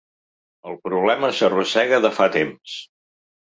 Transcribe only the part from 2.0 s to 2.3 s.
de fa